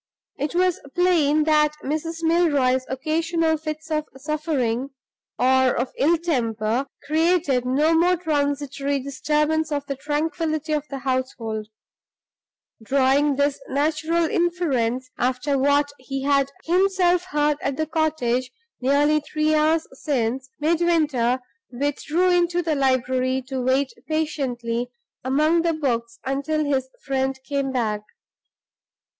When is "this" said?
13.35-13.59